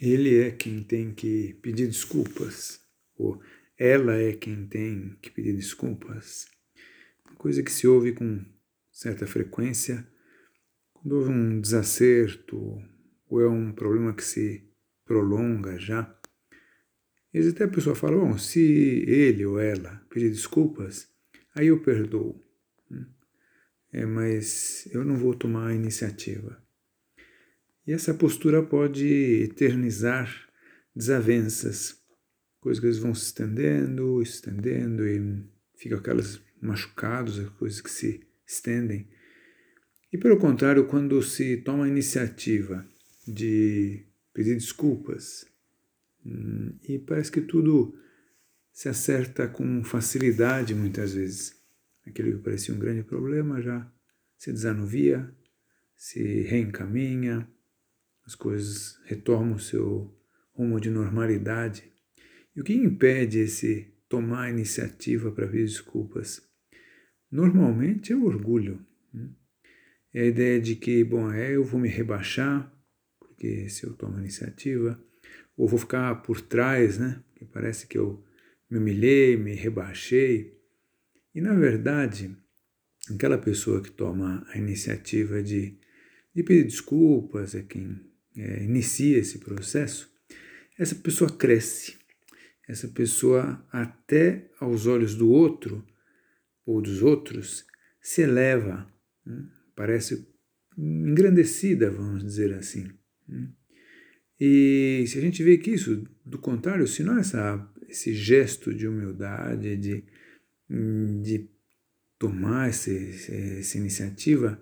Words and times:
ele 0.00 0.38
é 0.38 0.50
quem 0.50 0.82
tem 0.82 1.12
que 1.12 1.54
pedir 1.62 1.86
desculpas, 1.86 2.80
ou 3.16 3.40
ela 3.76 4.16
é 4.16 4.32
quem 4.32 4.66
tem 4.66 5.16
que 5.20 5.30
pedir 5.30 5.54
desculpas. 5.54 6.46
Coisa 7.36 7.62
que 7.62 7.70
se 7.70 7.86
ouve 7.86 8.12
com 8.12 8.44
certa 8.90 9.26
frequência 9.26 10.06
quando 10.92 11.12
houve 11.12 11.30
um 11.30 11.60
desacerto 11.60 12.82
ou 13.28 13.40
é 13.40 13.48
um 13.48 13.72
problema 13.72 14.12
que 14.12 14.24
se 14.24 14.68
prolonga 15.04 15.78
já. 15.78 16.14
E 17.32 17.46
até 17.46 17.64
a 17.64 17.68
pessoa 17.68 17.94
fala, 17.94 18.16
bom, 18.16 18.36
se 18.38 18.60
ele 19.06 19.44
ou 19.44 19.60
ela 19.60 20.04
pedir 20.10 20.30
desculpas, 20.30 21.08
aí 21.54 21.68
eu 21.68 21.80
perdoo. 21.80 22.44
É, 23.92 24.04
mas 24.04 24.88
eu 24.92 25.04
não 25.04 25.16
vou 25.16 25.34
tomar 25.34 25.68
a 25.68 25.74
iniciativa. 25.74 26.62
E 27.88 27.92
essa 27.94 28.12
postura 28.12 28.62
pode 28.62 29.06
eternizar 29.44 30.46
desavenças, 30.94 31.98
coisas 32.60 32.84
que 32.84 33.00
vão 33.00 33.14
se 33.14 33.24
estendendo, 33.24 34.20
estendendo, 34.20 35.08
e 35.08 35.42
ficam 35.74 35.96
aquelas 35.96 36.38
machucados, 36.60 37.40
coisas 37.58 37.80
que 37.80 37.90
se 37.90 38.20
estendem. 38.46 39.08
E 40.12 40.18
pelo 40.18 40.36
contrário, 40.36 40.86
quando 40.86 41.22
se 41.22 41.56
toma 41.56 41.86
a 41.86 41.88
iniciativa 41.88 42.86
de 43.26 44.04
pedir 44.34 44.56
desculpas, 44.56 45.46
hum, 46.26 46.78
e 46.86 46.98
parece 46.98 47.32
que 47.32 47.40
tudo 47.40 47.98
se 48.70 48.90
acerta 48.90 49.48
com 49.48 49.82
facilidade 49.82 50.74
muitas 50.74 51.14
vezes. 51.14 51.56
Aquilo 52.06 52.36
que 52.36 52.44
parecia 52.44 52.74
um 52.74 52.78
grande 52.78 53.02
problema 53.02 53.62
já 53.62 53.90
se 54.36 54.52
desanuvia, 54.52 55.34
se 55.96 56.42
reencaminha, 56.42 57.48
as 58.28 58.34
coisas 58.34 59.00
retomam 59.06 59.54
o 59.54 59.58
seu 59.58 60.14
rumo 60.52 60.78
de 60.78 60.90
normalidade. 60.90 61.90
E 62.54 62.60
o 62.60 62.64
que 62.64 62.74
impede 62.74 63.38
esse 63.38 63.90
tomar 64.06 64.50
iniciativa 64.50 65.32
para 65.32 65.46
pedir 65.46 65.64
desculpas? 65.64 66.46
Normalmente 67.30 68.12
é 68.12 68.16
o 68.16 68.26
orgulho. 68.26 68.86
Né? 69.14 69.30
É 70.12 70.20
a 70.20 70.26
ideia 70.26 70.60
de 70.60 70.76
que, 70.76 71.02
bom, 71.04 71.32
é, 71.32 71.56
eu 71.56 71.64
vou 71.64 71.80
me 71.80 71.88
rebaixar, 71.88 72.70
porque 73.18 73.66
se 73.70 73.86
eu 73.86 73.94
tomo 73.94 74.18
iniciativa, 74.18 75.02
ou 75.56 75.66
vou 75.66 75.78
ficar 75.78 76.16
por 76.16 76.38
trás, 76.42 76.98
né? 76.98 77.24
Porque 77.30 77.46
parece 77.46 77.86
que 77.86 77.96
eu 77.96 78.22
me 78.70 78.76
humilhei, 78.76 79.38
me 79.38 79.54
rebaixei. 79.54 80.54
E 81.34 81.40
na 81.40 81.54
verdade, 81.54 82.36
aquela 83.10 83.38
pessoa 83.38 83.82
que 83.82 83.90
toma 83.90 84.46
a 84.50 84.58
iniciativa 84.58 85.42
de, 85.42 85.78
de 86.34 86.42
pedir 86.42 86.64
desculpas, 86.64 87.54
é 87.54 87.62
quem 87.62 88.07
é, 88.38 88.62
inicia 88.62 89.18
esse 89.18 89.38
processo, 89.38 90.08
essa 90.78 90.94
pessoa 90.94 91.30
cresce. 91.30 91.98
Essa 92.68 92.86
pessoa, 92.86 93.66
até 93.72 94.50
aos 94.60 94.86
olhos 94.86 95.14
do 95.14 95.30
outro 95.30 95.84
ou 96.64 96.82
dos 96.82 97.02
outros, 97.02 97.66
se 98.00 98.22
eleva, 98.22 98.86
né? 99.24 99.48
parece 99.74 100.28
engrandecida, 100.76 101.90
vamos 101.90 102.22
dizer 102.22 102.52
assim. 102.54 102.90
Né? 103.26 103.48
E 104.38 105.04
se 105.08 105.18
a 105.18 105.20
gente 105.20 105.42
vê 105.42 105.58
que 105.58 105.70
isso, 105.70 106.06
do 106.24 106.38
contrário, 106.38 106.86
se 106.86 107.02
não 107.02 107.16
é 107.16 107.20
essa, 107.20 107.68
esse 107.88 108.14
gesto 108.14 108.72
de 108.72 108.86
humildade, 108.86 109.76
de, 109.76 110.04
de 111.22 111.48
tomar 112.18 112.68
esse, 112.68 113.32
essa 113.58 113.78
iniciativa, 113.78 114.60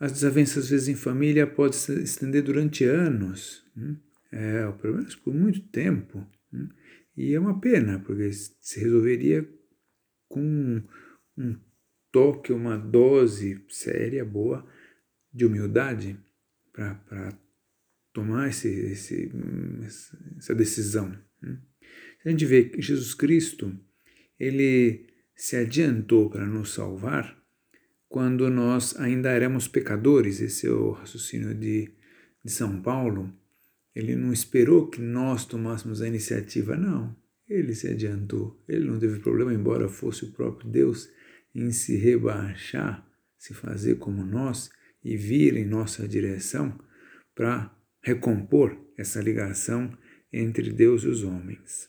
as 0.00 0.12
desavenças, 0.12 0.64
às 0.64 0.70
vezes, 0.70 0.88
em 0.88 0.94
família 0.96 1.46
podem 1.46 1.78
se 1.78 2.02
estender 2.02 2.42
durante 2.42 2.84
anos, 2.84 3.62
né? 3.76 3.96
é, 4.32 4.72
pelo 4.80 4.96
menos 4.96 5.14
por 5.14 5.34
muito 5.34 5.60
tempo. 5.68 6.26
Né? 6.50 6.66
E 7.14 7.34
é 7.34 7.38
uma 7.38 7.60
pena, 7.60 7.98
porque 7.98 8.32
se 8.32 8.80
resolveria 8.80 9.46
com 10.26 10.82
um 11.36 11.60
toque, 12.10 12.50
uma 12.50 12.78
dose 12.78 13.62
séria, 13.68 14.24
boa, 14.24 14.66
de 15.30 15.44
humildade 15.44 16.18
para 16.72 17.38
tomar 18.14 18.48
esse, 18.48 18.68
esse, 18.68 19.30
essa 20.38 20.54
decisão. 20.54 21.14
Né? 21.42 21.60
A 22.24 22.30
gente 22.30 22.46
vê 22.46 22.64
que 22.64 22.80
Jesus 22.80 23.12
Cristo, 23.12 23.78
ele 24.38 25.06
se 25.36 25.56
adiantou 25.56 26.30
para 26.30 26.46
nos 26.46 26.72
salvar 26.72 27.39
quando 28.10 28.50
nós 28.50 28.96
ainda 28.98 29.30
éramos 29.30 29.68
pecadores. 29.68 30.40
Esse 30.40 30.66
é 30.66 30.70
o 30.70 30.90
raciocínio 30.90 31.54
de, 31.54 31.88
de 32.44 32.50
São 32.50 32.82
Paulo. 32.82 33.32
Ele 33.94 34.16
não 34.16 34.32
esperou 34.32 34.88
que 34.88 35.00
nós 35.00 35.46
tomássemos 35.46 36.02
a 36.02 36.08
iniciativa, 36.08 36.76
não. 36.76 37.16
Ele 37.48 37.72
se 37.72 37.86
adiantou. 37.86 38.60
Ele 38.68 38.84
não 38.84 38.98
teve 38.98 39.20
problema, 39.20 39.54
embora 39.54 39.88
fosse 39.88 40.24
o 40.24 40.32
próprio 40.32 40.68
Deus, 40.68 41.08
em 41.54 41.70
se 41.70 41.96
rebaixar, 41.96 43.06
se 43.38 43.54
fazer 43.54 43.96
como 43.98 44.26
nós 44.26 44.70
e 45.04 45.16
vir 45.16 45.56
em 45.56 45.64
nossa 45.64 46.06
direção 46.06 46.76
para 47.32 47.72
recompor 48.02 48.76
essa 48.98 49.20
ligação 49.20 49.96
entre 50.32 50.72
Deus 50.72 51.04
e 51.04 51.08
os 51.08 51.22
homens. 51.22 51.88